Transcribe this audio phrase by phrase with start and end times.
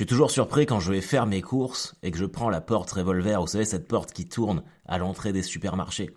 [0.00, 2.62] Je suis toujours surpris quand je vais faire mes courses et que je prends la
[2.62, 6.08] porte revolver, vous savez, cette porte qui tourne à l'entrée des supermarchés.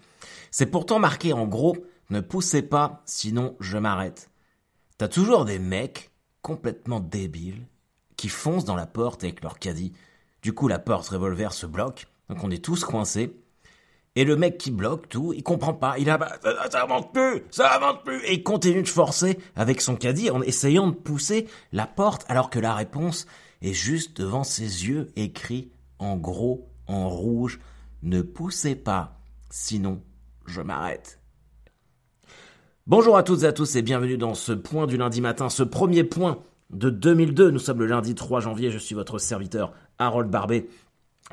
[0.51, 1.75] C'est pourtant marqué en gros,
[2.09, 4.29] ne poussez pas, sinon je m'arrête.
[4.97, 6.11] T'as toujours des mecs
[6.41, 7.67] complètement débiles
[8.15, 9.91] qui foncent dans la porte avec leur caddie.
[10.41, 13.35] Du coup, la porte revolver se bloque, donc on est tous coincés.
[14.15, 15.97] Et le mec qui bloque tout, il comprend pas.
[15.97, 18.23] Il a, bah, ça, ça avance plus, ça avance plus.
[18.27, 22.49] Et il continue de forcer avec son caddie en essayant de pousser la porte alors
[22.49, 23.27] que la réponse
[23.63, 27.59] est juste devant ses yeux écrit en gros, en rouge,
[28.03, 30.01] ne poussez pas, sinon
[30.45, 31.19] je m'arrête.
[32.85, 35.63] Bonjour à toutes et à tous et bienvenue dans ce point du lundi matin, ce
[35.63, 37.51] premier point de 2002.
[37.51, 40.67] Nous sommes le lundi 3 janvier, je suis votre serviteur Harold Barbet,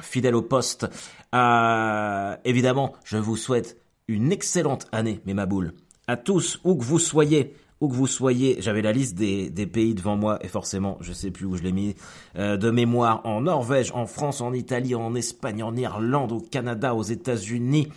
[0.01, 0.87] fidèle au poste.
[1.35, 5.73] Euh, évidemment, je vous souhaite une excellente année, mes maboules.
[6.07, 9.95] À tous, où que vous soyez, où que vous soyez, j'avais la liste des, pays
[9.95, 11.95] devant moi et forcément, je sais plus où je l'ai mis,
[12.37, 16.95] euh, de mémoire en Norvège, en France, en Italie, en Espagne, en Irlande, au Canada,
[16.95, 17.89] aux États-Unis,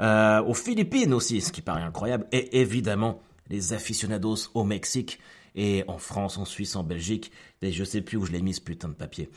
[0.00, 5.18] euh, aux Philippines aussi, ce qui paraît incroyable, et évidemment les aficionados au Mexique
[5.54, 8.54] et en France, en Suisse, en Belgique, et je sais plus où je l'ai mis
[8.54, 9.28] ce putain de papier.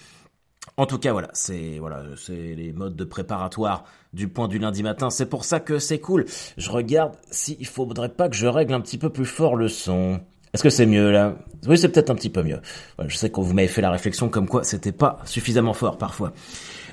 [0.78, 4.84] En tout cas, voilà, c'est voilà, c'est les modes de préparatoire du point du lundi
[4.84, 5.10] matin.
[5.10, 6.26] C'est pour ça que c'est cool.
[6.58, 10.22] Je regarde s'il faudrait pas que je règle un petit peu plus fort le son.
[10.54, 11.36] Est-ce que c'est mieux là?
[11.68, 12.60] Oui, c'est peut-être un petit peu mieux.
[13.06, 16.34] je sais que vous m'avez fait la réflexion comme quoi c'était pas suffisamment fort parfois.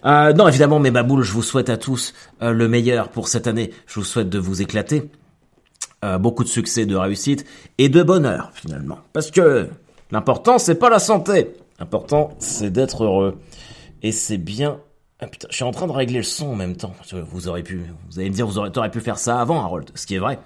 [0.05, 3.49] Euh, non, évidemment, mes baboules, je vous souhaite à tous euh, le meilleur pour cette
[3.49, 3.71] année.
[3.87, 5.11] Je vous souhaite de vous éclater,
[6.05, 7.45] euh, beaucoup de succès, de réussite
[7.79, 8.99] et de bonheur finalement.
[9.13, 9.69] Parce que
[10.13, 11.57] l'important, c'est pas la santé.
[11.79, 13.39] L'important, c'est d'être heureux.
[14.03, 14.81] Et c'est bien.
[15.21, 16.95] Ah, putain, je suis en train de régler le son en même temps.
[17.13, 19.91] Vous aurez pu, vous allez me dire, vous aurez, pu faire ça avant, Harold.
[19.95, 20.39] Ce qui est vrai.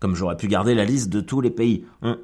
[0.00, 1.84] Comme j'aurais pu garder la liste de tous les pays.
[2.02, 2.18] Hein.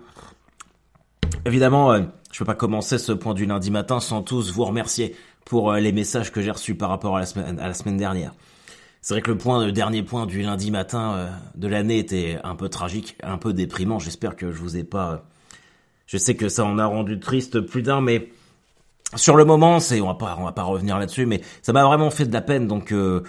[1.46, 2.02] Évidemment, euh,
[2.32, 5.80] je peux pas commencer ce point du lundi matin sans tous vous remercier pour euh,
[5.80, 8.32] les messages que j'ai reçus par rapport à la semaine, à la semaine dernière.
[9.02, 12.70] C'est vrai que le dernier point du lundi matin euh, de l'année était un peu
[12.70, 13.98] tragique, un peu déprimant.
[13.98, 15.24] J'espère que je vous ai pas.
[16.06, 18.30] Je sais que ça en a rendu triste plus d'un, mais
[19.16, 21.84] sur le moment, c'est on va pas on va pas revenir là-dessus, mais ça m'a
[21.84, 22.66] vraiment fait de la peine.
[22.66, 23.22] Donc euh,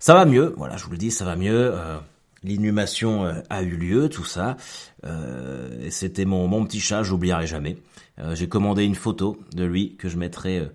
[0.00, 0.54] ça va mieux.
[0.56, 1.72] Voilà, je vous le dis, ça va mieux.
[1.74, 1.98] Euh,
[2.42, 4.56] L'inhumation euh, a eu lieu, tout ça.
[5.04, 7.76] Euh, c'était mon mon petit chat, j'oublierai jamais.
[8.34, 10.70] J'ai commandé une photo de lui que je mettrai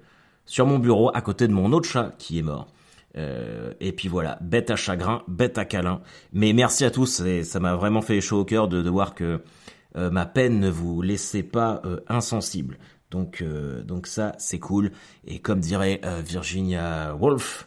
[0.47, 2.73] sur mon bureau à côté de mon autre chat qui est mort.
[3.15, 6.01] et puis voilà, bête à chagrin, bête à câlin.
[6.33, 9.13] Mais merci à tous, et ça m'a vraiment fait chaud au cœur de, de voir
[9.13, 9.43] que
[9.93, 12.79] ma peine ne vous laissait pas insensible.
[13.15, 14.91] Donc, euh, donc ça, c'est cool.
[15.25, 17.65] Et comme dirait euh, Virginia Woolf,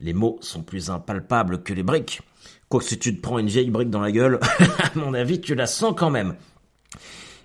[0.00, 2.22] les mots sont plus impalpables que les briques.
[2.68, 5.54] Quoique si tu te prends une vieille brique dans la gueule, à mon avis, tu
[5.54, 6.34] la sens quand même.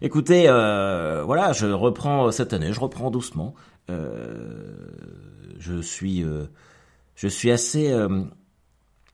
[0.01, 3.53] Écoutez, euh, voilà, je reprends cette année, je reprends doucement.
[3.87, 6.25] je suis,
[7.15, 7.95] je suis assez,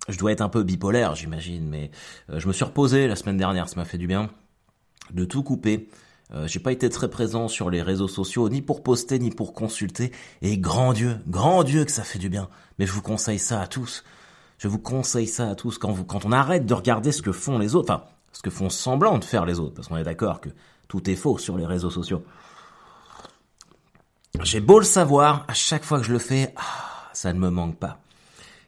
[0.08, 1.92] je dois être un peu bipolaire, j'imagine, mais
[2.30, 4.30] je me suis reposé la semaine dernière, ça m'a fait du bien
[5.12, 5.90] de tout couper.
[6.34, 9.54] Euh, j'ai pas été très présent sur les réseaux sociaux, ni pour poster, ni pour
[9.54, 10.12] consulter.
[10.42, 12.50] Et grand Dieu, grand Dieu que ça fait du bien.
[12.80, 14.04] Mais je vous conseille ça à tous.
[14.58, 15.78] Je vous conseille ça à tous.
[15.78, 18.50] Quand, vous, quand on arrête de regarder ce que font les autres, enfin, ce que
[18.50, 20.50] font semblant de faire les autres, parce qu'on est d'accord que
[20.88, 22.24] tout est faux sur les réseaux sociaux.
[24.44, 27.50] J'ai beau le savoir, à chaque fois que je le fais, ah, ça ne me
[27.50, 28.00] manque pas.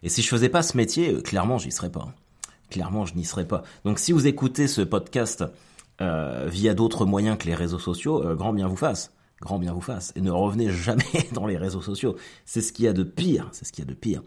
[0.03, 2.07] Et si je faisais pas ce métier, euh, clairement, j'y serais pas.
[2.69, 3.63] Clairement, je n'y serais pas.
[3.83, 5.43] Donc si vous écoutez ce podcast
[5.99, 9.11] via d'autres moyens que les réseaux sociaux, euh, grand bien vous fasse.
[9.41, 10.13] Grand bien vous fasse.
[10.15, 11.03] Et ne revenez jamais
[11.33, 12.15] dans les réseaux sociaux.
[12.45, 13.49] C'est ce qu'il y a de pire.
[13.51, 14.21] C'est ce qu'il y a de pire.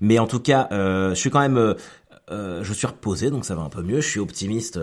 [0.00, 1.74] Mais en tout cas, euh, je suis quand même,
[2.30, 4.00] je suis reposé, donc ça va un peu mieux.
[4.00, 4.80] Je suis optimiste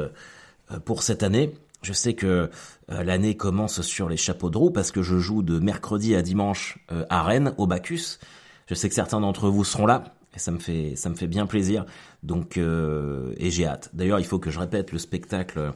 [0.86, 1.54] pour cette année.
[1.82, 2.50] Je sais que
[2.88, 6.80] l'année commence sur les chapeaux de roue parce que je joue de mercredi à dimanche
[7.10, 8.20] à Rennes, au Bacchus.
[8.68, 10.16] Je sais que certains d'entre vous seront là.
[10.36, 11.86] Et ça me fait, ça me fait bien plaisir.
[12.24, 13.90] Donc, euh, et j'ai hâte.
[13.94, 15.72] D'ailleurs, il faut que je répète le spectacle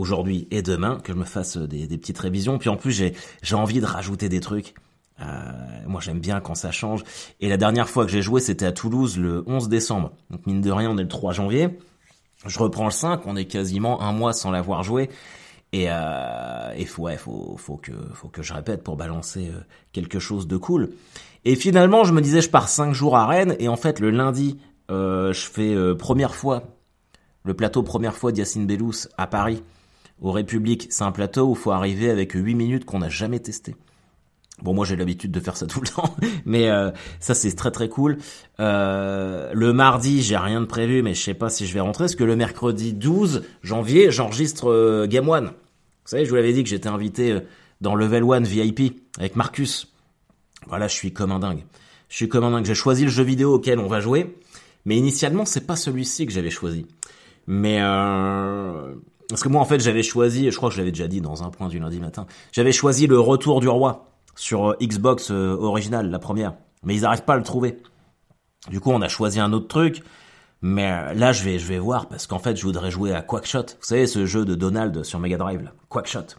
[0.00, 2.58] aujourd'hui et demain, que je me fasse des, des petites révisions.
[2.58, 3.14] Puis en plus, j'ai,
[3.54, 4.74] envie de rajouter des trucs.
[5.20, 5.24] Euh,
[5.86, 7.04] moi, j'aime bien quand ça change.
[7.40, 10.12] Et la dernière fois que j'ai joué, c'était à Toulouse le 11 décembre.
[10.30, 11.68] Donc, mine de rien, on est le 3 janvier.
[12.46, 15.10] Je reprends le 5, on est quasiment un mois sans l'avoir joué.
[15.72, 19.60] Et, euh, et faut, ouais, faut, faut que, faut que je répète pour balancer euh,
[19.92, 20.90] quelque chose de cool.
[21.44, 24.10] Et finalement, je me disais, je pars cinq jours à Rennes, et en fait, le
[24.10, 24.58] lundi,
[24.90, 26.64] euh, je fais euh, première fois
[27.42, 29.62] le plateau première fois d'Yacine Bellous à Paris,
[30.20, 30.88] au République.
[30.90, 33.74] C'est un plateau où il faut arriver avec 8 minutes qu'on n'a jamais testé.
[34.60, 36.14] Bon, moi j'ai l'habitude de faire ça tout le temps,
[36.44, 38.18] mais euh, ça c'est très très cool.
[38.58, 42.16] le mardi, j'ai rien de prévu, mais je sais pas si je vais rentrer, parce
[42.16, 45.46] que le mercredi 12 janvier, j'enregistre Game One.
[45.46, 45.52] Vous
[46.04, 47.38] savez, je vous l'avais dit que j'étais invité
[47.80, 49.90] dans Level 1 VIP avec Marcus.
[50.66, 51.64] Voilà, je suis comme un dingue.
[52.08, 52.64] Je suis comme un dingue.
[52.64, 54.36] J'ai choisi le jeu vidéo auquel on va jouer,
[54.84, 56.86] mais initialement c'est pas celui-ci que j'avais choisi.
[57.46, 58.94] Mais euh...
[59.28, 61.42] parce que moi en fait j'avais choisi, je crois que je l'avais déjà dit dans
[61.42, 65.56] un point du lundi matin, j'avais choisi le Retour du Roi sur euh, Xbox euh,
[65.58, 66.54] original, la première.
[66.82, 67.78] Mais ils n'arrivent pas à le trouver.
[68.70, 70.02] Du coup on a choisi un autre truc.
[70.62, 73.22] Mais euh, là, je vais, je vais voir parce qu'en fait, je voudrais jouer à
[73.22, 73.62] Quackshot.
[73.62, 75.70] Vous savez, ce jeu de Donald sur Mega Drive.
[75.88, 76.36] Quackshot.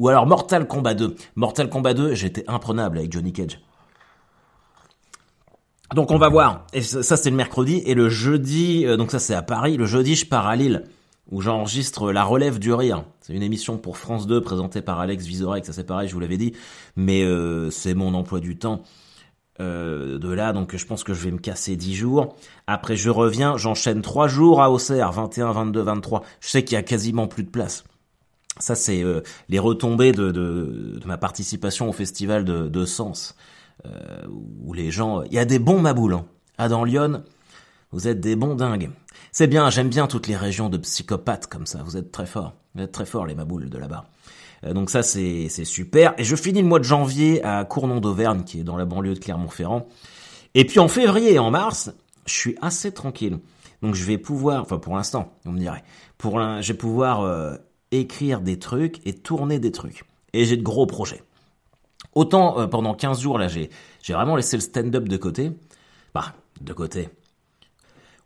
[0.00, 1.14] Ou alors Mortal Kombat 2.
[1.36, 3.60] Mortal Kombat 2, j'étais imprenable avec Johnny Cage.
[5.94, 6.66] Donc on va voir.
[6.72, 9.76] Et ça c'est le mercredi et le jeudi, euh, donc ça c'est à Paris.
[9.76, 10.84] Le jeudi je pars à Lille
[11.30, 13.04] où j'enregistre La Relève du Rire.
[13.20, 16.20] C'est une émission pour France 2 présentée par Alex Vizorek, ça c'est pareil, je vous
[16.20, 16.54] l'avais dit.
[16.96, 18.80] Mais euh, c'est mon emploi du temps
[19.60, 22.36] euh, de là, donc je pense que je vais me casser 10 jours.
[22.66, 26.22] Après je reviens, j'enchaîne 3 jours à Auxerre, 21, 22, 23.
[26.40, 27.84] Je sais qu'il y a quasiment plus de place.
[28.58, 29.02] Ça c'est
[29.48, 33.36] les retombées de, de, de, ma participation au festival de, de Sens.
[33.86, 34.26] Euh,
[34.62, 35.22] où les gens...
[35.22, 36.14] Il y a des bons maboules.
[36.14, 36.26] Hein.
[36.58, 37.22] Ah, dans Lyon,
[37.92, 38.90] vous êtes des bons dingues.
[39.32, 41.82] C'est bien, j'aime bien toutes les régions de psychopathes comme ça.
[41.82, 42.54] Vous êtes très forts.
[42.74, 44.04] Vous êtes très forts, les maboules de là-bas.
[44.64, 46.14] Euh, donc ça, c'est super.
[46.18, 49.14] Et je finis le mois de janvier à Cournon d'Auvergne, qui est dans la banlieue
[49.14, 49.88] de Clermont-Ferrand.
[50.54, 51.90] Et puis en février et en mars,
[52.26, 53.38] je suis assez tranquille.
[53.82, 55.84] Donc je vais pouvoir, enfin pour l'instant, on me dirait,
[56.18, 57.56] pour je vais pouvoir euh,
[57.90, 60.04] écrire des trucs et tourner des trucs.
[60.32, 61.22] Et j'ai de gros projets.
[62.14, 63.68] Autant euh, pendant 15 jours là, j'ai
[64.08, 65.52] vraiment laissé le stand-up de côté.
[66.14, 67.08] Bah, de côté.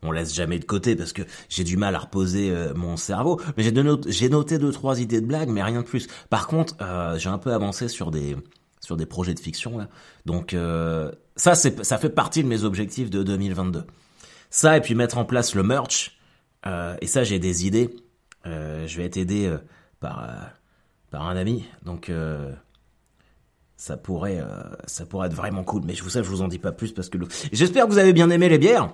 [0.01, 3.39] On laisse jamais de côté parce que j'ai du mal à reposer euh, mon cerveau.
[3.57, 6.07] Mais j'ai noté, deux trois idées de blagues, mais rien de plus.
[6.29, 8.35] Par contre, euh, j'ai un peu avancé sur des
[8.81, 9.87] sur des projets de fiction là.
[10.27, 10.55] Donc
[11.35, 13.83] ça ça fait partie de mes objectifs de 2022.
[14.51, 16.19] Ça et puis mettre en place le merch.
[16.65, 17.95] et ça j'ai des idées.
[18.45, 19.53] Je vais être aidé
[19.99, 20.27] par
[21.11, 21.65] par un ami.
[21.83, 22.09] Donc
[23.77, 25.81] ça pourrait, euh, ça pourrait être vraiment cool.
[25.85, 27.17] Mais je vous sais, je vous en dis pas plus parce que
[27.51, 28.91] j'espère que vous avez bien aimé les bières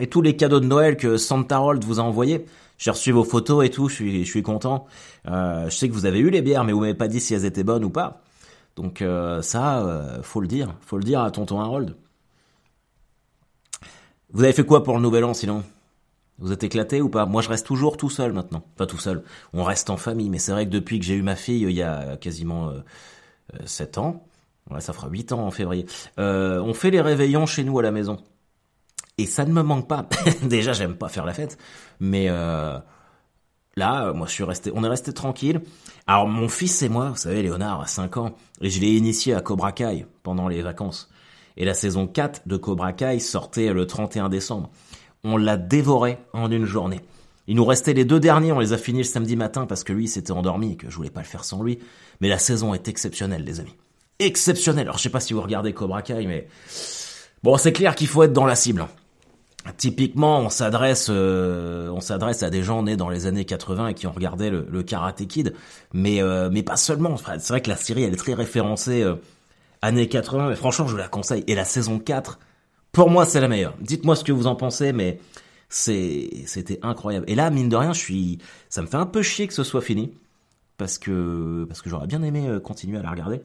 [0.00, 2.44] et tous les cadeaux de Noël que Santa Rold vous a envoyés.
[2.76, 4.86] J'ai reçu vos photos et tout, je suis, je suis content.
[5.28, 7.34] Euh, je sais que vous avez eu les bières, mais vous m'avez pas dit si
[7.34, 8.22] elles étaient bonnes ou pas.
[8.76, 11.96] Donc euh, ça, euh, faut le dire, faut le dire à Tonton Harold.
[14.32, 15.62] Vous avez fait quoi pour le Nouvel An sinon?
[16.38, 17.26] Vous êtes éclaté ou pas?
[17.26, 18.64] Moi, je reste toujours tout seul maintenant.
[18.76, 19.22] Pas tout seul.
[19.52, 21.70] On reste en famille, mais c'est vrai que depuis que j'ai eu ma fille, il
[21.70, 22.72] y a quasiment
[23.64, 24.26] 7 euh, ans.
[24.80, 25.86] Ça fera 8 ans en février.
[26.18, 28.18] Euh, on fait les réveillons chez nous à la maison.
[29.16, 30.06] Et ça ne me manque pas.
[30.42, 31.56] Déjà, j'aime pas faire la fête,
[32.00, 32.78] mais euh,
[33.76, 35.60] là, moi, je suis resté, on est resté tranquille.
[36.08, 39.34] Alors, mon fils et moi, vous savez, Léonard a 5 ans, et je l'ai initié
[39.34, 41.10] à Cobra Kai pendant les vacances.
[41.56, 44.70] Et la saison 4 de Cobra Kai sortait le 31 décembre.
[45.24, 47.00] On l'a dévoré en une journée.
[47.46, 49.92] Il nous restait les deux derniers, on les a finis le samedi matin parce que
[49.92, 51.78] lui s'était endormi et que je voulais pas le faire sans lui.
[52.20, 53.74] Mais la saison est exceptionnelle, les amis.
[54.18, 54.86] Exceptionnelle.
[54.86, 56.46] Alors je sais pas si vous regardez Cobra Kai, mais
[57.42, 58.86] bon, c'est clair qu'il faut être dans la cible.
[59.78, 63.94] Typiquement, on s'adresse, euh, on s'adresse à des gens nés dans les années 80 et
[63.94, 65.54] qui ont regardé le, Karate Kid,
[65.94, 67.16] mais euh, pas seulement.
[67.16, 69.14] C'est vrai que la série elle est très référencée euh,
[69.80, 71.44] années 80, mais franchement je vous la conseille.
[71.46, 72.38] Et la saison 4,
[72.94, 73.74] pour moi c'est la meilleure.
[73.80, 75.18] Dites-moi ce que vous en pensez, mais
[75.68, 77.26] c'était incroyable.
[77.28, 78.38] Et là, mine de rien, je suis,
[78.68, 80.12] ça me fait un peu chier que ce soit fini.
[80.76, 83.42] Parce que, parce que j'aurais bien aimé euh, continuer à la regarder.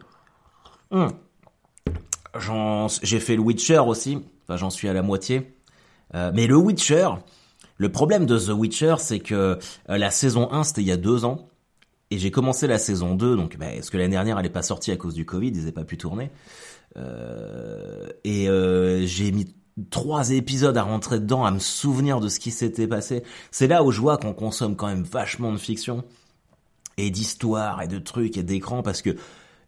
[0.90, 1.12] Hum.
[3.04, 4.20] j'ai fait le Witcher aussi.
[4.44, 5.54] Enfin, j'en suis à la moitié.
[6.16, 7.10] Euh, mais le Witcher,
[7.78, 10.98] le problème de The Witcher, c'est que euh, la saison 1, c'était il y a
[10.98, 11.50] deux ans.
[12.12, 14.64] Et j'ai commencé la saison 2, donc bah, parce que l'année dernière, elle n'est pas
[14.64, 16.32] sortie à cause du Covid, ils n'avaient pas pu tourner.
[16.96, 18.48] Et
[19.06, 19.54] j'ai mis
[19.90, 23.24] trois épisodes à rentrer dedans, à me souvenir de ce qui s'était passé.
[23.52, 26.04] C'est là où je vois qu'on consomme quand même vachement de fiction
[26.98, 29.16] et d'histoire et de trucs et d'écran parce que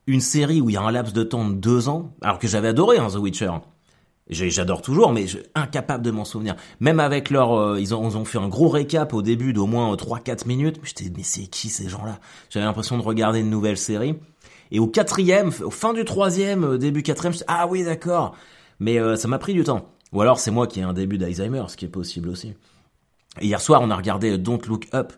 [0.07, 2.47] une série où il y a un laps de temps de deux ans, alors que
[2.47, 3.51] j'avais adoré hein, The Witcher,
[4.29, 5.25] j'adore toujours, mais
[5.55, 6.55] incapable de m'en souvenir.
[6.79, 9.67] Même avec leur, euh, ils, ont, ils, ont, fait un gros récap au début d'au
[9.67, 10.79] moins 3-4 minutes.
[10.83, 12.19] J'étais, mais c'est qui ces gens-là?
[12.49, 14.15] J'avais l'impression de regarder une nouvelle série.
[14.71, 18.35] Et au quatrième, au fin du troisième, euh, début quatrième, je ah oui d'accord.
[18.79, 19.93] Mais euh, ça m'a pris du temps.
[20.13, 22.53] Ou alors c'est moi qui ai un début d'Alzheimer, ce qui est possible aussi.
[23.41, 25.13] hier soir, on a regardé Don't Look Up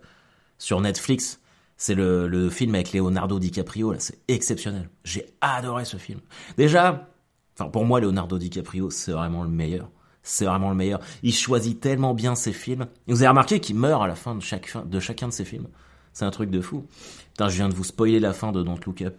[0.58, 1.40] sur Netflix.
[1.78, 4.90] C'est le, le, film avec Leonardo DiCaprio, là, c'est exceptionnel.
[5.04, 6.20] J'ai adoré ce film.
[6.56, 7.10] Déjà,
[7.58, 9.90] enfin pour moi, Leonardo DiCaprio, c'est vraiment le meilleur.
[10.24, 11.02] C'est vraiment le meilleur.
[11.22, 12.88] Il choisit tellement bien ses films.
[13.08, 15.46] Et vous avez remarqué qu'il meurt à la fin de, chaque, de chacun de ses
[15.46, 15.68] films.
[16.14, 16.86] C'est un truc de fou.
[17.32, 19.18] Putain, je viens de vous spoiler la fin de Don't Look Up.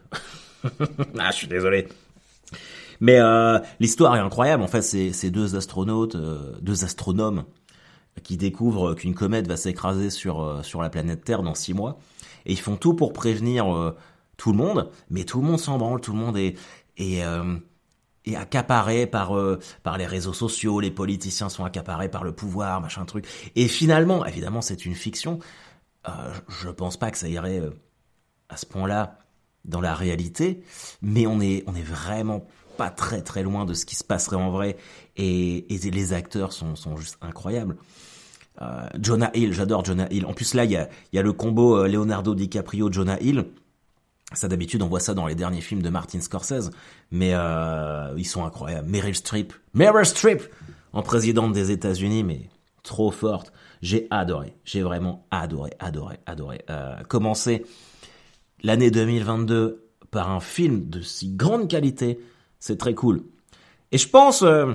[1.18, 1.88] ah, je suis désolé.
[3.00, 4.62] Mais euh, l'histoire est incroyable.
[4.62, 7.44] En fait, c'est deux astronautes, euh, deux astronomes
[8.22, 11.98] qui découvrent qu'une comète va s'écraser sur euh, sur la planète Terre dans six mois,
[12.46, 13.94] et ils font tout pour prévenir
[14.36, 16.56] tout le monde, mais tout le monde s'en branle, tout le monde est,
[16.96, 17.22] est,
[18.24, 19.32] est accaparé par,
[19.82, 23.26] par les réseaux sociaux, les politiciens sont accaparés par le pouvoir, machin truc.
[23.56, 25.40] Et finalement, évidemment, c'est une fiction.
[26.08, 27.70] Euh, je pense pas que ça irait euh,
[28.48, 29.18] à ce point-là
[29.64, 30.62] dans la réalité,
[31.00, 32.46] mais on est, on est vraiment
[32.76, 34.76] pas très très loin de ce qui se passerait en vrai
[35.16, 37.76] et, les acteurs sont, sont juste incroyables.
[38.60, 40.26] Euh, Jonah Hill, j'adore Jonah Hill.
[40.26, 43.46] En plus là, il y a, y a le combo euh, Leonardo DiCaprio Jonah Hill.
[44.32, 46.70] Ça d'habitude on voit ça dans les derniers films de Martin Scorsese,
[47.12, 47.34] mais
[48.16, 48.88] ils sont incroyables.
[48.88, 50.42] Meryl Streep, Meryl Streep
[50.92, 52.48] en présidente des États-Unis, mais
[52.82, 53.52] trop forte.
[53.82, 56.64] J'ai adoré, j'ai vraiment adoré, adoré, adoré.
[56.70, 57.64] Euh, commencer
[58.62, 62.18] l'année 2022 par un film de si grande qualité,
[62.58, 63.22] c'est très cool.
[63.92, 64.72] Et je pense, euh,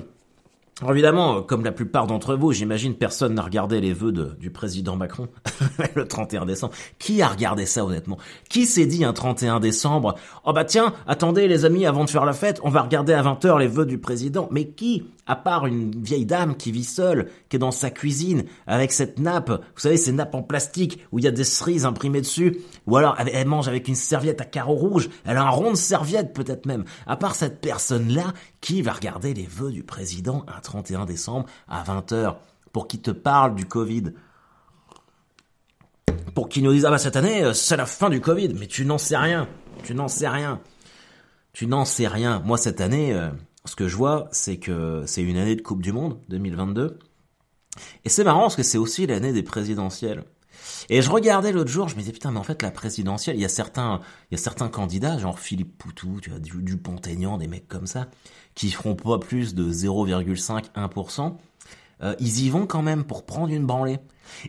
[0.88, 4.96] évidemment, comme la plupart d'entre vous, j'imagine personne n'a regardé les vœux de, du président
[4.96, 5.28] Macron
[5.94, 6.72] le 31 décembre.
[6.98, 8.18] Qui a regardé ça honnêtement?
[8.48, 10.14] Qui s'est dit un 31 décembre
[10.44, 13.22] Oh bah tiens, attendez les amis, avant de faire la fête, on va regarder à
[13.22, 14.48] 20h les vœux du président.
[14.50, 18.46] Mais qui à part une vieille dame qui vit seule, qui est dans sa cuisine,
[18.66, 21.86] avec cette nappe, vous savez, ces nappes en plastique où il y a des cerises
[21.86, 22.58] imprimées dessus,
[22.88, 25.76] ou alors elle mange avec une serviette à carreaux rouges, elle a un rond de
[25.76, 26.84] serviette peut-être même.
[27.06, 31.84] À part cette personne-là, qui va regarder les vœux du président un 31 décembre à
[31.84, 32.34] 20h
[32.72, 34.12] pour qu'il te parle du Covid?
[36.34, 38.52] Pour qu'il nous dise ah bah cette année euh, c'est la fin du Covid.
[38.58, 39.48] Mais tu n'en sais rien.
[39.84, 40.60] Tu n'en sais rien.
[41.52, 42.42] Tu n'en sais rien.
[42.44, 43.30] Moi cette année euh,
[43.64, 46.98] ce que je vois, c'est que c'est une année de Coupe du Monde, 2022.
[48.04, 50.24] Et c'est marrant parce que c'est aussi l'année des présidentielles.
[50.88, 53.42] Et je regardais l'autre jour, je me disais putain mais en fait la présidentielle, il
[53.42, 54.00] y a certains,
[54.30, 57.86] il y a certains candidats genre Philippe Poutou, tu vois, du, Pont-Aignan, des mecs comme
[57.86, 58.08] ça,
[58.54, 61.36] qui feront pas plus de 0,5-1%.
[62.02, 63.98] Euh, ils y vont quand même pour prendre une branlée.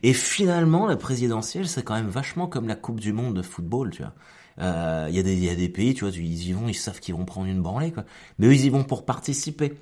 [0.04, 3.90] Et finalement, la présidentielle, c'est quand même vachement comme la Coupe du Monde de football,
[3.92, 4.14] tu vois.
[4.58, 6.76] Il euh, y, a des, y a des pays, tu vois, ils y vont, ils
[6.76, 8.04] savent qu'ils vont prendre une branlée, quoi.
[8.38, 9.74] Mais eux, ils y vont pour participer.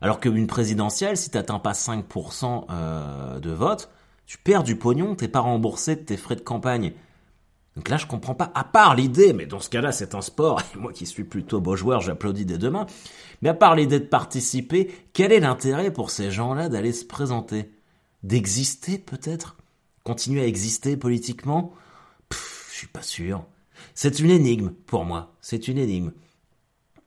[0.00, 3.90] Alors qu'une présidentielle, si t'atteins pas 5% euh, de vote,
[4.26, 6.92] tu perds du pognon, t'es pas remboursé de tes frais de campagne.
[7.76, 10.60] Donc là, je comprends pas, à part l'idée, mais dans ce cas-là, c'est un sport,
[10.74, 12.86] et moi qui suis plutôt beau joueur, j'applaudis dès demain,
[13.42, 17.70] mais à part l'idée de participer, quel est l'intérêt pour ces gens-là d'aller se présenter?
[18.22, 19.56] D'exister peut-être?
[20.02, 21.72] Continuer à exister politiquement?
[22.30, 23.44] Je suis pas sûr.
[23.94, 25.34] C'est une énigme pour moi.
[25.40, 26.12] C'est une énigme.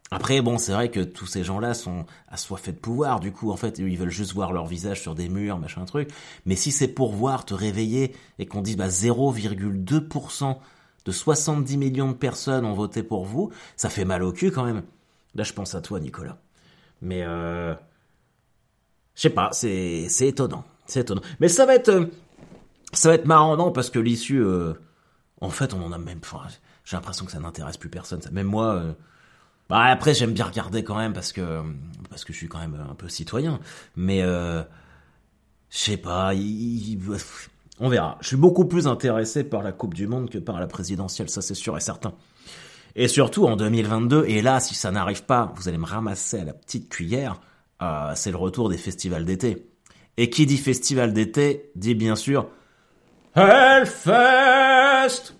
[0.10, 3.57] Après, bon, c'est vrai que tous ces gens-là sont assoiffés de pouvoir, du coup, en
[3.57, 6.10] fait, ils veulent juste voir leur visage sur des murs, machin truc.
[6.46, 10.57] Mais si c'est pour voir te réveiller et qu'on dise, bah, 0,2%
[11.05, 14.63] de 70 millions de personnes ont voté pour vous, ça fait mal au cul quand
[14.63, 14.84] même.
[15.36, 16.38] Là, je pense à toi, Nicolas.
[17.01, 17.74] Mais, euh,
[19.15, 20.63] je sais pas, c'est, c'est étonnant.
[20.86, 21.22] C'est étonnant.
[21.41, 22.05] Mais ça va être, euh,
[22.93, 24.74] ça va être marrant, non, parce que l'issue, euh,
[25.41, 26.48] en fait, on en a même, enfin,
[26.88, 28.22] j'ai l'impression que ça n'intéresse plus personne.
[28.32, 28.94] Même moi, euh,
[29.67, 31.62] bah après j'aime bien regarder quand même parce que
[32.10, 33.60] parce que je suis quand même un peu citoyen.
[33.98, 34.63] Mais euh,
[35.70, 36.32] je sais pas,
[37.79, 38.17] on verra.
[38.22, 41.41] Je suis beaucoup plus intéressé par la Coupe du Monde que par la présidentielle, ça
[41.41, 42.13] c'est sûr et certain.
[42.96, 46.46] Et surtout en 2022, et là si ça n'arrive pas, vous allez me ramasser à
[46.46, 47.41] la petite cuillère,
[47.82, 49.67] euh, c'est le retour des festivals d'été.
[50.15, 52.48] Et qui dit festival d'été dit bien sûr
[53.36, 55.34] Hellfest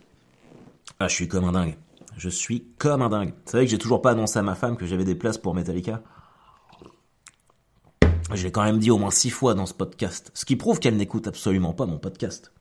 [1.00, 1.78] ah, je suis comme un dingue.
[2.18, 3.34] Je suis comme un dingue.
[3.46, 5.54] C'est vrai que j'ai toujours pas annoncé à ma femme que j'avais des places pour
[5.54, 6.02] Metallica.
[8.34, 10.32] Je l'ai quand même dit au moins six fois dans ce podcast.
[10.34, 12.52] Ce qui prouve qu'elle n'écoute absolument pas mon podcast.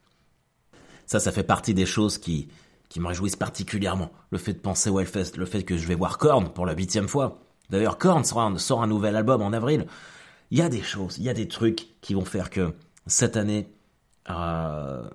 [1.07, 2.49] Ça, ça fait partie des choses qui,
[2.89, 4.11] qui me réjouissent particulièrement.
[4.31, 5.07] Le fait de penser au le
[5.47, 7.41] fait que je vais voir Korn pour la huitième fois.
[7.71, 9.87] D'ailleurs, Korn sort un, sort un nouvel album en avril.
[10.51, 12.75] Il y a des choses, il y a des trucs qui vont faire que
[13.07, 13.69] cette année
[14.31, 15.09] euh,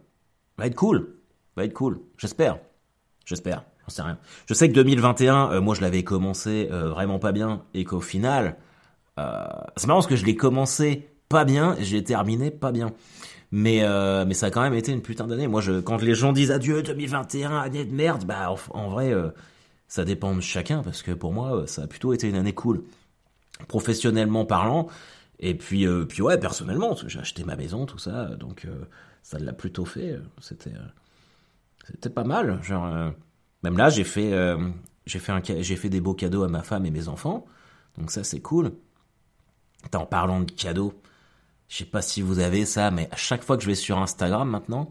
[0.57, 1.15] va être cool.
[1.55, 2.01] Va être cool.
[2.17, 2.59] J'espère.
[3.25, 4.17] J'espère, j'en sais rien.
[4.47, 8.01] Je sais que 2021, euh, moi je l'avais commencé euh, vraiment pas bien et qu'au
[8.01, 8.57] final,
[9.19, 9.45] euh,
[9.77, 12.93] c'est marrant parce que je l'ai commencé pas bien et j'ai terminé pas bien.
[13.51, 13.83] Mais
[14.25, 15.47] mais ça a quand même été une putain d'année.
[15.47, 19.13] Moi, quand les gens disent adieu 2021, année de merde, bah en, vrai,
[19.89, 22.83] ça dépend de chacun parce que pour moi, ça a plutôt été une année cool,
[23.67, 24.87] professionnellement parlant.
[25.39, 28.65] Et puis puis ouais, personnellement, j'ai acheté ma maison, tout ça, donc
[29.21, 30.17] ça l'a plutôt fait.
[30.39, 30.71] C'était
[31.85, 32.61] c'était pas mal.
[32.63, 33.09] Genre, euh,
[33.63, 34.57] même là, j'ai fait, euh,
[35.07, 37.45] fait des beaux cadeaux à ma femme et mes enfants.
[37.97, 38.73] Donc ça, c'est cool.
[39.93, 40.93] En parlant de cadeaux,
[41.67, 43.97] je sais pas si vous avez ça, mais à chaque fois que je vais sur
[43.97, 44.89] Instagram maintenant,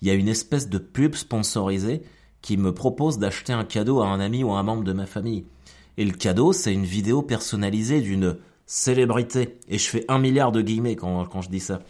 [0.00, 2.02] il y a une espèce de pub sponsorisée
[2.42, 5.06] qui me propose d'acheter un cadeau à un ami ou à un membre de ma
[5.06, 5.46] famille.
[5.96, 8.36] Et le cadeau, c'est une vidéo personnalisée d'une
[8.66, 9.58] célébrité.
[9.68, 11.80] Et je fais un milliard de guillemets quand je dis ça.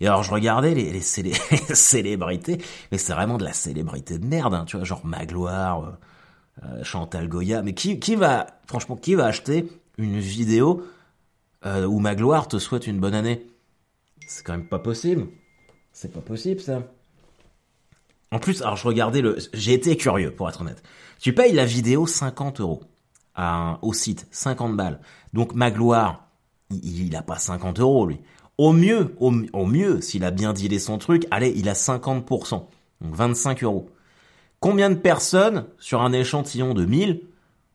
[0.00, 2.58] Et alors je regardais les, célébrités,
[2.92, 6.84] mais c'est vraiment de la célébrité de merde, hein, tu vois, genre Magloire, euh, euh,
[6.84, 10.86] Chantal Goya, mais qui, qui va, franchement, qui va acheter une vidéo
[11.64, 13.46] euh, où Magloire te souhaite une bonne année?
[14.26, 15.28] C'est quand même pas possible.
[15.92, 16.82] C'est pas possible ça.
[18.32, 20.82] En plus, alors je regardais le, j'ai été curieux pour être honnête.
[21.20, 22.82] Tu payes la vidéo 50 euros
[23.82, 25.00] au site, 50 balles.
[25.32, 26.26] Donc Magloire,
[26.70, 28.18] il, il a pas 50 euros lui.
[28.58, 29.30] Au mieux, au,
[29.66, 32.66] mieux, s'il a bien dealé son truc, allez, il a 50%.
[33.02, 33.90] Donc 25 euros.
[34.60, 37.20] Combien de personnes, sur un échantillon de 1000,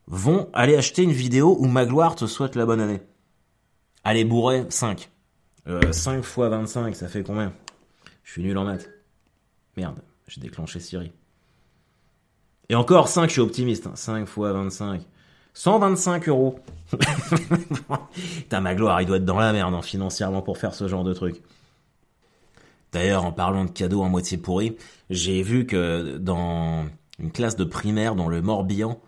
[0.08, 3.00] vont aller acheter une vidéo où Magloire te souhaite la bonne année?
[4.02, 5.08] Allez, bourré, 5.
[5.68, 7.52] Euh, 5 fois 25, ça fait combien?
[8.24, 8.90] Je suis nul en maths.
[9.76, 11.12] Merde, j'ai déclenché Siri.
[12.68, 13.88] Et encore 5, je suis optimiste.
[13.94, 14.26] 5 hein.
[14.26, 15.02] fois 25.
[15.54, 16.58] 125 euros.
[18.48, 21.04] T'as ma gloire, il doit être dans la merde hein, financièrement pour faire ce genre
[21.04, 21.42] de truc.
[22.92, 24.76] D'ailleurs, en parlant de cadeaux en moitié pourris,
[25.08, 26.86] j'ai vu que dans
[27.18, 29.00] une classe de primaire dans le Morbihan,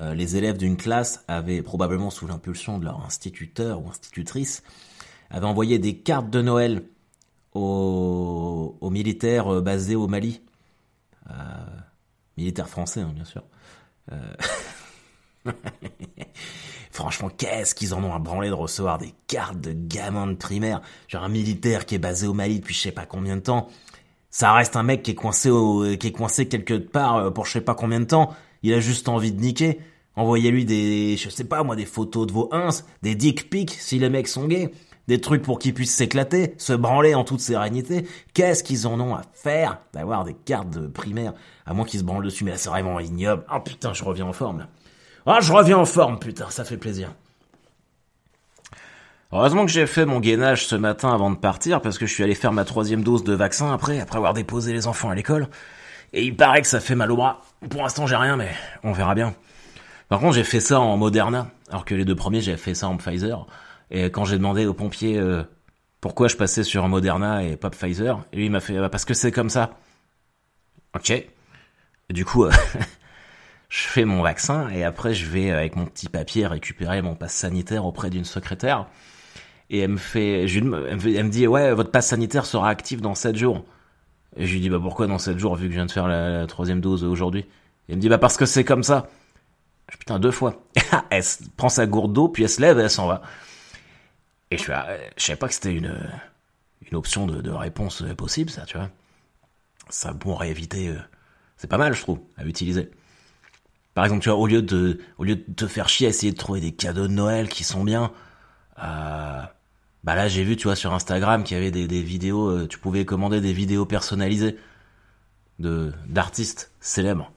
[0.00, 4.62] euh, les élèves d'une classe avaient, probablement sous l'impulsion de leur instituteur ou institutrice,
[5.30, 6.84] avaient envoyé des cartes de Noël
[7.54, 10.42] aux, militaires euh, basés au Mali.
[11.30, 11.34] Euh,
[12.36, 13.42] militaires français, hein, bien sûr.
[16.90, 20.80] Franchement, qu'est-ce qu'ils en ont à branler de recevoir des cartes de gamins de primaire?
[21.08, 23.68] Genre un militaire qui est basé au Mali depuis je sais pas combien de temps.
[24.30, 28.00] Ça reste un mec qui est coincé quelque part euh, pour je sais pas combien
[28.00, 28.34] de temps.
[28.62, 29.80] Il a juste envie de niquer.
[30.16, 32.70] Envoyez-lui des, je sais pas moi, des photos de vos ins,
[33.02, 34.70] des dick pics si les mecs sont gays,
[35.08, 38.06] des trucs pour qu'ils puissent s'éclater, se branler en toute sérénité.
[38.32, 41.34] Qu'est-ce qu'ils en ont à faire d'avoir des cartes de primaire?
[41.66, 43.44] À moins qu'ils se branlent dessus, mais là c'est vraiment ignoble.
[43.52, 44.68] Oh putain, je reviens en forme.
[45.26, 47.10] Ah, je reviens en forme, putain, ça fait plaisir.
[49.32, 52.22] Heureusement que j'ai fait mon gainage ce matin avant de partir, parce que je suis
[52.22, 55.48] allé faire ma troisième dose de vaccin après, après avoir déposé les enfants à l'école.
[56.12, 57.40] Et il paraît que ça fait mal au bras.
[57.68, 58.50] Pour l'instant, j'ai rien, mais
[58.84, 59.34] on verra bien.
[60.08, 62.86] Par contre, j'ai fait ça en Moderna, alors que les deux premiers, j'ai fait ça
[62.86, 63.46] en Pfizer.
[63.90, 65.42] Et quand j'ai demandé au pompier euh,
[66.00, 69.32] pourquoi je passais sur Moderna et pas Pfizer, lui m'a fait bah, parce que c'est
[69.32, 69.70] comme ça.
[70.94, 71.26] Ok.
[72.10, 72.52] Du coup, euh,
[73.74, 77.34] je fais mon vaccin et après je vais avec mon petit papier récupérer mon passe
[77.34, 78.86] sanitaire auprès d'une secrétaire.
[79.68, 83.34] Et elle me fait, elle me, dit ouais votre passe sanitaire sera actif dans 7
[83.34, 83.64] jours.
[84.36, 86.06] Et je lui dis bah pourquoi dans 7 jours vu que je viens de faire
[86.06, 87.46] la, troisième dose aujourd'hui?
[87.88, 89.08] Elle me dit bah parce que c'est comme ça.
[89.90, 90.62] Je, putain deux fois.
[91.10, 91.24] Elle
[91.56, 93.22] prend sa gourde d'eau puis elle se lève et elle s'en va.
[94.52, 94.72] Et je suis
[95.16, 95.98] je savais pas que c'était une
[96.88, 98.88] une option de, réponse possible ça tu vois.
[99.88, 101.00] Ça pourrait éviter euh,
[101.56, 102.88] c'est pas mal je trouve à utiliser
[103.94, 105.00] par exemple, tu vois, au lieu de,
[105.56, 108.12] te faire chier à essayer de trouver des cadeaux de Noël qui sont bien,
[108.82, 109.42] euh,
[110.02, 112.78] bah là j'ai vu, tu vois, sur Instagram qu'il y avait des, vidéos, euh, tu
[112.78, 114.58] pouvais commander des vidéos personnalisées
[115.60, 117.30] de d'artistes célèbres.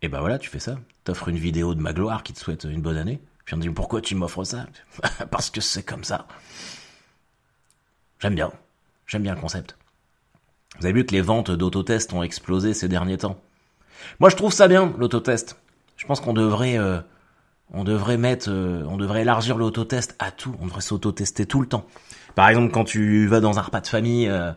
[0.00, 0.78] Et bah voilà, tu fais ça.
[1.04, 3.20] T'offres une vidéo de Magloire qui te souhaite une bonne année.
[3.44, 4.66] Puis on te dit pourquoi tu m'offres ça?
[5.30, 6.26] Parce que c'est comme ça.
[8.18, 8.50] J'aime bien.
[9.06, 9.76] J'aime bien le concept.
[10.78, 13.38] Vous avez vu que les ventes d'autotest ont explosé ces derniers temps?
[14.20, 15.56] Moi, je trouve ça bien, l'autotest.
[15.96, 17.00] Je pense qu'on devrait, euh,
[17.72, 20.54] on devrait mettre, euh, on devrait élargir l'autotest à tout.
[20.60, 21.86] On devrait s'autotester tout le temps.
[22.34, 24.52] Par exemple, quand tu vas dans un repas de famille, euh,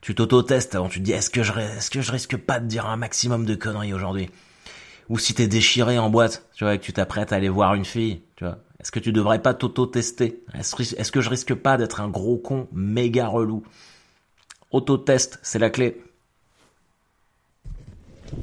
[0.00, 2.86] tu t'autotestes tu te dis, est-ce que je, est-ce que je risque pas de dire
[2.86, 4.30] un maximum de conneries aujourd'hui?
[5.08, 7.74] Ou si t'es déchiré en boîte, tu vois, et que tu t'apprêtes à aller voir
[7.74, 8.58] une fille, tu vois.
[8.80, 10.42] Est-ce que tu devrais pas t'auto-tester?
[10.54, 13.62] Est-ce que je risque pas d'être un gros con méga relou?
[14.70, 16.00] Autotest, c'est la clé.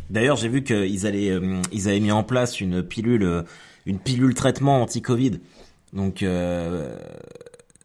[0.10, 3.44] D'ailleurs, j'ai vu qu'ils euh, avaient mis en place une pilule, euh,
[3.86, 5.40] une pilule traitement anti-Covid.
[5.94, 6.98] Donc, euh,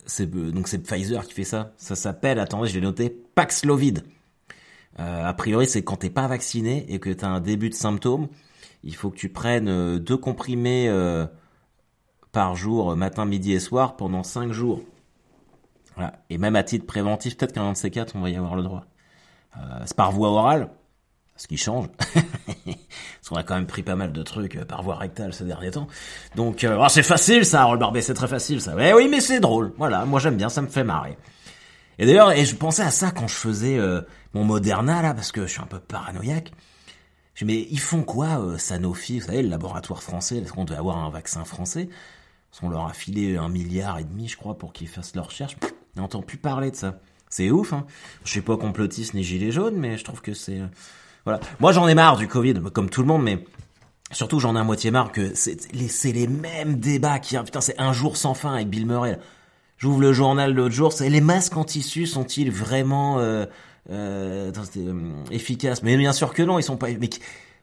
[0.07, 1.73] c'est donc c'est Pfizer qui fait ça.
[1.77, 4.05] Ça s'appelle, attendez, je l'ai noté, Paxlovid.
[4.99, 8.29] a priori, c'est quand t'es pas vacciné et que t'as un début de symptômes,
[8.83, 10.93] il faut que tu prennes deux comprimés
[12.33, 14.83] par jour, matin, midi et soir, pendant cinq jours.
[16.29, 18.65] Et même à titre préventif, peut-être qu'un de ces quatre, on va y avoir le
[18.65, 18.85] droit.
[19.87, 20.69] c'est par voie orale
[21.43, 21.87] ce qui change.
[22.05, 25.43] Parce qu'on a quand même pris pas mal de trucs euh, par voie rectale ces
[25.43, 25.89] derniers temps.
[26.37, 28.75] Donc, euh, oh, c'est facile ça, Roll Barbet, c'est très facile ça.
[28.79, 29.73] Eh oui, mais c'est drôle.
[29.77, 31.19] Voilà, moi j'aime bien, ça me fait marrer.
[31.99, 34.03] Et d'ailleurs, et je pensais à ça quand je faisais euh,
[34.35, 36.53] mon Moderna là, parce que je suis un peu paranoïaque.
[37.35, 40.99] Je mais ils font quoi, Sanofi, vous savez, le laboratoire français, est-ce qu'on doit avoir
[40.99, 41.89] un vaccin français?
[42.51, 45.27] Parce qu'on leur a filé un milliard et demi, je crois, pour qu'ils fassent leur
[45.27, 45.57] recherche.
[45.97, 47.01] On n'entend plus parler de ça.
[47.31, 47.85] C'est ouf, hein.
[48.25, 50.61] Je suis pas complotiste ni gilet jaune, mais je trouve que c'est
[51.25, 51.41] voilà.
[51.61, 53.45] Moi, j'en ai marre du Covid, comme tout le monde, mais
[54.11, 57.81] surtout, j'en ai à moitié marre que c'est les, les mêmes débats qui, putain, c'est
[57.81, 59.19] un jour sans fin avec Bill Murray.
[59.83, 63.47] J'ouvre le journal l'autre jour, c'est les masques en tissu sont-ils vraiment euh,
[63.91, 64.53] euh,
[65.33, 65.83] efficaces?
[65.83, 66.87] Mais bien sûr que non, ils sont pas.
[67.01, 67.11] Mais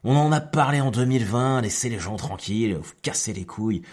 [0.03, 3.83] on en a parlé en 2020, laissez les gens tranquilles, vous cassez les couilles.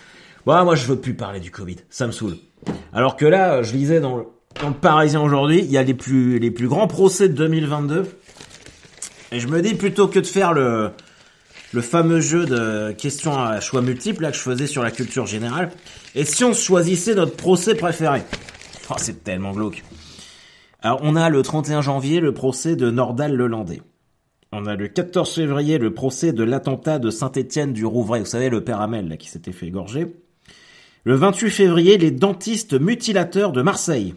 [0.44, 2.36] Bon, moi je veux plus parler du Covid, ça me saoule.
[2.92, 4.24] Alors que là, je lisais dans le,
[4.60, 8.06] dans le Parisien aujourd'hui, il y a les plus les plus grands procès de 2022.
[9.32, 10.90] Et je me dis plutôt que de faire le
[11.72, 15.26] le fameux jeu de questions à choix multiples là que je faisais sur la culture
[15.26, 15.70] générale.
[16.14, 18.22] Et si on choisissait notre procès préféré?
[18.90, 19.82] Oh, c'est tellement glauque.
[20.80, 23.82] Alors, on a le 31 janvier le procès de Nordal Lelandais.
[24.52, 28.20] On a le 14 février le procès de l'attentat de Saint-Étienne du Rouvray.
[28.20, 30.16] Vous savez, le père Hamel là, qui s'était fait égorger.
[31.04, 34.14] Le 28 février, les dentistes mutilateurs de Marseille.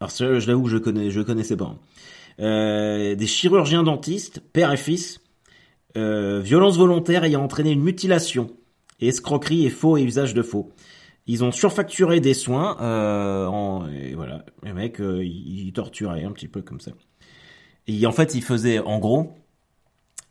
[0.00, 1.76] Alors, je l'avoue je connais, je connaissais pas.
[2.38, 5.20] Euh, des chirurgiens dentistes, père et fils,
[5.96, 8.50] euh, violence volontaire ayant entraîné une mutilation,
[9.00, 10.72] escroquerie et faux et usage de faux.
[11.26, 16.32] Ils ont surfacturé des soins, euh, en, et voilà, les mecs, euh, ils torturaient un
[16.32, 16.92] petit peu comme ça.
[17.86, 19.34] Et en fait, ils faisaient, en gros,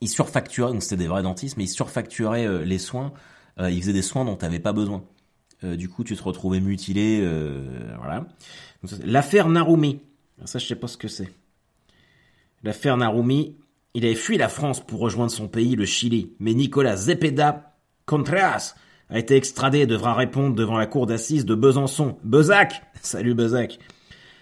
[0.01, 3.13] ils surfacturaient, donc c'était des vrais dentistes, mais ils surfacturaient euh, les soins,
[3.59, 5.03] euh, ils faisaient des soins dont tu n'avais pas besoin.
[5.63, 7.21] du coup, tu te retrouvais mutilé,
[7.97, 8.25] voilà.
[9.03, 9.99] L'affaire Narumi,
[10.45, 11.29] ça je sais pas ce que c'est.
[12.63, 13.57] L'affaire Narumi,
[13.93, 18.75] il avait fui la France pour rejoindre son pays, le Chili, mais Nicolas Zepeda Contreras
[19.09, 22.17] a été extradé et devra répondre devant la cour d'assises de Besançon.
[22.23, 23.79] Bezac Salut Bezac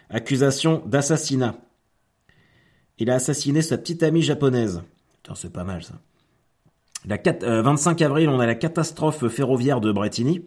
[0.10, 1.56] Accusation d'assassinat.
[2.98, 4.82] Il a assassiné sa petite amie japonaise.
[5.22, 5.96] Putain, c'est pas mal ça.
[7.06, 7.18] La
[7.62, 10.44] 25 euh, avril, on a la catastrophe ferroviaire de Bretigny.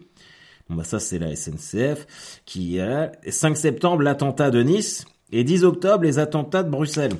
[0.69, 5.65] Bon bah ça c'est la SNCF qui a 5 septembre l'attentat de Nice et 10
[5.65, 7.17] octobre les attentats de Bruxelles.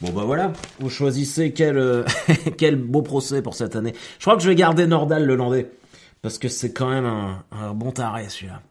[0.00, 2.04] Bon bah voilà, vous choisissez quel euh,
[2.58, 3.94] quel beau procès pour cette année.
[4.18, 5.70] Je crois que je vais garder Nordal le Landais
[6.22, 8.62] parce que c'est quand même un, un bon taré celui-là.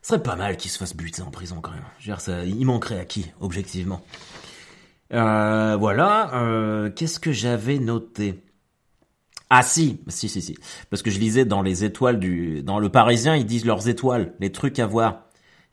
[0.00, 1.84] Ce serait pas mal qu'il se fasse buter en prison quand même.
[1.98, 4.02] Je veux dire, ça, il manquerait à qui, objectivement?
[5.12, 6.34] Euh, Voilà.
[6.34, 8.42] Euh, Qu'est-ce que j'avais noté?
[9.50, 10.56] Ah si, si, si, si.
[10.90, 14.34] Parce que je lisais dans les étoiles du, dans le Parisien, ils disent leurs étoiles,
[14.40, 15.26] les trucs à voir.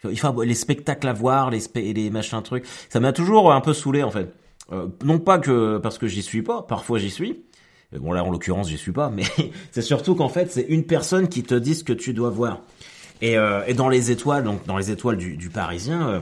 [0.04, 1.62] Il faut les spectacles à voir, les,
[1.94, 2.66] les machins trucs.
[2.90, 4.34] Ça m'a toujours un peu saoulé en fait.
[4.72, 7.44] Euh, non pas que parce que j'y suis pas, parfois j'y suis.
[7.98, 9.24] Bon là en l'occurrence j'y suis pas, mais
[9.72, 12.62] c'est surtout qu'en fait c'est une personne qui te dit ce que tu dois voir.
[13.22, 16.20] Et, euh, dans les étoiles, donc dans les étoiles du, Parisien, euh,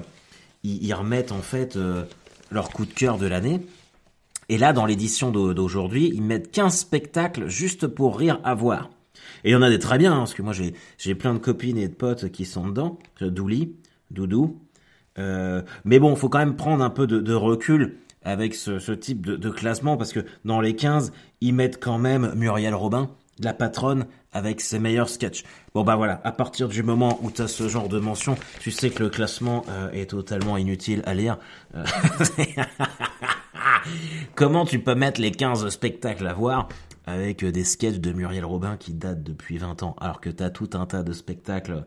[0.63, 1.77] ils, remettent en fait
[2.51, 3.61] leur coup de cœur de l'année.
[4.49, 8.89] Et là dans l'édition d'aujourd'hui, ils mettent 15 spectacles juste pour rire à voir.
[9.43, 10.53] Et il y en a des très bien, hein, parce que moi
[10.97, 13.75] j'ai plein de copines et de potes qui sont dedans, Douli,
[14.09, 14.59] Doudou.
[15.19, 19.25] Euh, mais bon, faut quand même prendre un peu de recul avec ce, ce type
[19.25, 23.53] de, de, classement parce que dans les 15, ils mettent quand même Muriel Robin, la
[23.53, 25.43] patronne, avec ses meilleurs sketchs.
[25.73, 28.71] Bon bah voilà, à partir du moment où tu as ce genre de mention, tu
[28.71, 31.37] sais que le classement euh, est totalement inutile à lire.
[31.75, 31.83] Euh,
[34.35, 36.69] comment tu peux mettre les 15 spectacles à voir
[37.05, 40.51] avec des sketchs de Muriel Robin qui datent depuis 20 ans alors que tu as
[40.51, 41.85] tout un tas de spectacles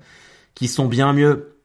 [0.55, 1.57] qui sont bien mieux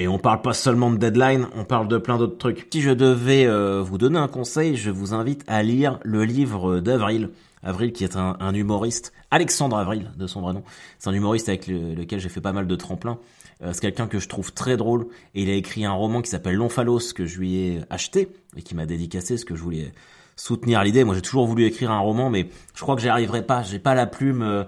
[0.00, 2.68] et on parle pas seulement de deadline, on parle de plein d'autres trucs.
[2.72, 6.80] Si je devais euh, vous donner un conseil, je vous invite à lire le livre
[6.80, 7.28] d'Avril.
[7.62, 10.64] Avril qui est un, humoriste, Alexandre Avril de son vrai nom.
[10.98, 13.18] C'est un humoriste avec lequel j'ai fait pas mal de tremplins.
[13.62, 16.30] Euh, c'est quelqu'un que je trouve très drôle et il a écrit un roman qui
[16.30, 19.92] s'appelle L'Omphalos que je lui ai acheté et qui m'a dédicacé ce que je voulais
[20.34, 21.04] soutenir l'idée.
[21.04, 23.62] Moi j'ai toujours voulu écrire un roman mais je crois que j'y arriverai pas.
[23.62, 24.64] J'ai pas la plume euh,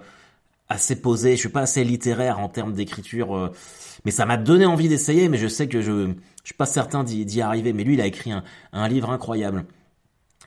[0.73, 3.53] assez posée, je suis pas assez littéraire en termes d'écriture
[4.05, 6.09] mais ça m'a donné envie d'essayer, mais je sais que je,
[6.43, 7.73] je suis pas certain d'y arriver.
[7.73, 8.33] Mais lui, il a écrit
[8.73, 9.65] un, livre incroyable.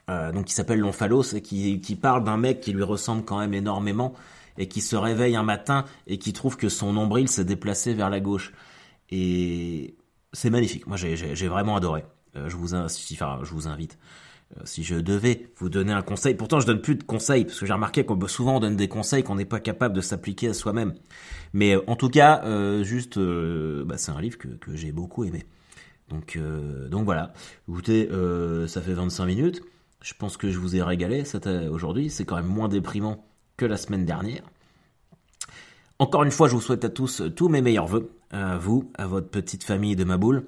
[0.08, 3.54] Euh, donc qui s'appelle L'Omphalos et qui, parle d'un mec qui lui ressemble quand même
[3.54, 4.14] énormément
[4.56, 8.08] et qui se réveille un matin et qui trouve que son nombril s'est déplacé vers
[8.08, 8.52] la gauche.
[9.10, 9.96] Et
[10.32, 10.86] c'est magnifique.
[10.86, 12.04] Moi, j'ai vraiment adoré.
[12.36, 13.98] Euh, je vous invite.
[14.56, 17.58] Euh, si je devais vous donner un conseil, pourtant je donne plus de conseils, parce
[17.58, 20.48] que j'ai remarqué qu'on souvent on donne des conseils qu'on n'est pas capable de s'appliquer
[20.48, 20.94] à soi-même.
[21.52, 25.24] Mais euh, en tout cas, euh, juste, bah, c'est un livre que, que j'ai beaucoup
[25.24, 25.44] aimé.
[26.08, 26.38] Donc,
[26.88, 27.32] donc voilà.
[27.68, 28.08] Écoutez,
[28.68, 29.62] ça fait 25 minutes.
[30.00, 31.24] Je pense que je vous ai régalé
[31.68, 32.10] aujourd'hui.
[32.10, 34.42] C'est quand même moins déprimant que la semaine dernière.
[35.98, 38.12] Encore une fois, je vous souhaite à tous tous mes meilleurs voeux.
[38.30, 40.46] À vous, à votre petite famille de ma boule.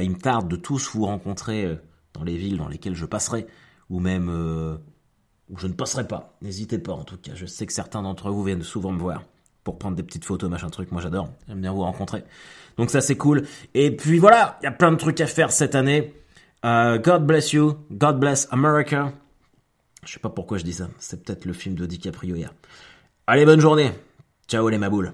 [0.00, 1.76] il me tarde de tous vous rencontrer
[2.16, 3.46] dans les villes dans lesquelles je passerai,
[3.90, 4.76] ou même euh,
[5.50, 6.36] où je ne passerai pas.
[6.42, 9.22] N'hésitez pas en tout cas, je sais que certains d'entre vous viennent souvent me voir
[9.64, 12.22] pour prendre des petites photos, machin truc, moi j'adore, j'aime bien vous rencontrer.
[12.76, 13.46] Donc ça c'est cool.
[13.74, 16.14] Et puis voilà, il y a plein de trucs à faire cette année.
[16.64, 19.12] Euh, God bless you, God bless America.
[20.04, 22.54] Je sais pas pourquoi je dis ça, c'est peut-être le film de DiCaprio hier.
[23.26, 23.90] Allez, bonne journée.
[24.46, 25.12] Ciao les maboules.